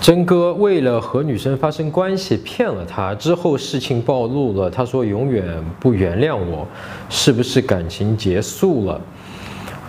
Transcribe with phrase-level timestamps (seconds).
[0.00, 5.44] 真哥为了和女生发生关系骗了她，之后事情暴露了，他说永远
[5.78, 6.66] 不原谅我，
[7.10, 8.98] 是不是感情结束了？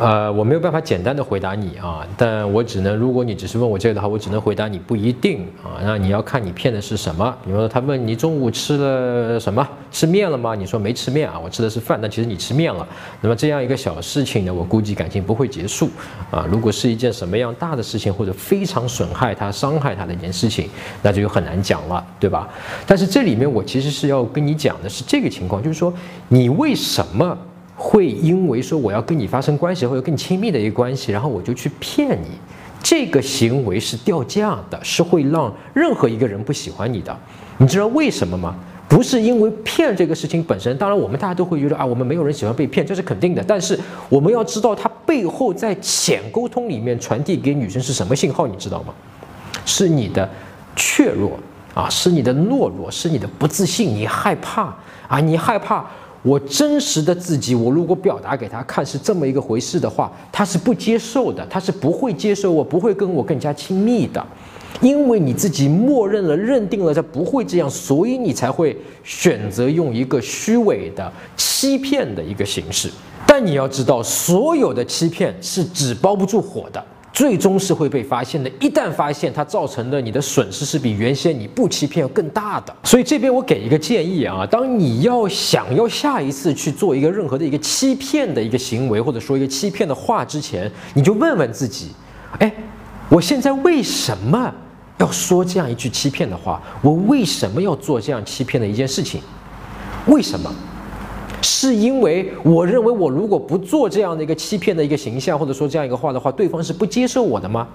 [0.01, 5.77] 呃，我没有办法简单的回答你啊，但我只能，如果你只是问我这个的话，我只能回答你不一定啊。
[5.83, 7.37] 那你要看你骗的是什么。
[7.45, 10.55] 比如说他问你中午吃了什么，吃面了吗？
[10.55, 12.87] 你说没吃面啊，我吃的是饭，但其实你吃面了。
[13.21, 15.87] 那么这样一个小事情呢，我估计感情不会结束
[16.31, 16.47] 啊。
[16.49, 20.67] 如果是一件什么样大的事情，或者非常损害他、伤害他的一件事情，
[21.03, 22.49] 那就很难讲了，对吧？
[22.87, 25.93] 但是这里面我其实是要跟你讲的是这个情况，就是说
[26.27, 27.37] 你为什么？
[27.91, 32.29] 会因为说我要跟你发生关系或者更亲密的一个关系，然后我就去骗你，
[32.81, 37.13] 这个行为是掉价的，是会让任何一个人不喜欢你的。
[37.57, 38.55] 你知道为什么吗？
[38.87, 43.43] 不是因为骗这个事情本身，当然我们大家都会觉得啊，我们没有人喜欢被骗，这是肯定的。
[43.45, 48.93] 但是我们要知道它背后在浅沟通里面传递给女生是什么信号，你知道吗？
[49.65, 50.29] 是你的
[50.77, 51.37] 怯弱
[51.73, 54.73] 啊，是你的懦弱，是你的不自信，你害怕
[55.09, 55.85] 啊，你害怕。
[56.23, 64.23] 我真实的自己，我如果表达给他看是这么一个回事的话，他是不接受的，他是不会接受我，不会跟我更加亲密的，
[64.81, 72.87] 因为你自己默认了、认定了他不会这样，所以你才会选择用一个虚伪的、欺骗的一个形式。
[73.25, 76.83] 但你要知道，所有的欺骗是纸包不住火的。
[77.21, 78.49] 最终是会被发现的。
[78.59, 82.75] 一旦发现，它造成的你的损失是比原先你不欺骗要更大的。
[82.83, 91.89] 所以这边我给一个建议啊，当你要想要下一次去做一个任何的一个欺骗的一个行为，或者说一个欺骗的话之前，你就问问自己：
[92.39, 92.51] 哎，
[93.07, 94.51] 我现在为什么
[94.97, 96.59] 要说这样一句欺骗的话？
[96.81, 99.21] 我为什么要做这样欺骗的一件事情？
[100.07, 100.51] 为什么？
[101.41, 107.67] 是因为我认为我如果不做这样的一个欺骗的一个形象，或者说这样一个话的话，对方是不接受我的吗？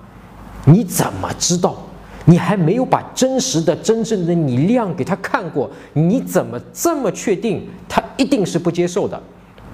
[0.64, 1.77] 你怎么知道？
[2.25, 9.20] 你还没有把真实的、真正的你亮给他看过，你怎么这么确定他一定是不接受的？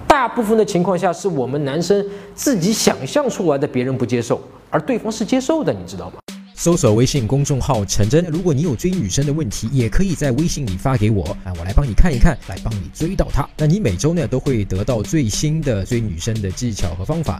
[0.07, 2.05] 大部分的情况下是我们男生
[2.35, 4.39] 自己想象出来的，别人不接受，
[4.69, 6.22] 而对方是接受的，你知道吗？
[6.63, 13.45] 搜索微信公众号“陈真”，如果你有追女生的问题，也可以在微信里发给我啊，我来帮你看一看，来帮你追到她。
[13.57, 17.37] 那你每周呢都会得到最新的追女生的技巧和方法。